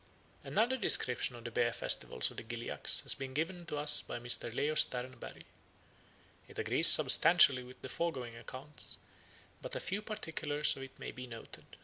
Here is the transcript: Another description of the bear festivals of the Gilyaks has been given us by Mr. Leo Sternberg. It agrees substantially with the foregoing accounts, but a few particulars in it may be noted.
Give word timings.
Another 0.43 0.77
description 0.77 1.35
of 1.35 1.43
the 1.43 1.51
bear 1.51 1.71
festivals 1.71 2.31
of 2.31 2.37
the 2.37 2.43
Gilyaks 2.43 3.03
has 3.03 3.13
been 3.13 3.35
given 3.35 3.67
us 3.69 4.01
by 4.01 4.17
Mr. 4.17 4.51
Leo 4.51 4.73
Sternberg. 4.73 5.45
It 6.47 6.57
agrees 6.57 6.87
substantially 6.87 7.61
with 7.61 7.79
the 7.83 7.87
foregoing 7.89 8.35
accounts, 8.35 8.97
but 9.61 9.75
a 9.75 9.79
few 9.79 10.01
particulars 10.01 10.75
in 10.75 10.81
it 10.81 10.97
may 10.97 11.11
be 11.11 11.27
noted. 11.27 11.65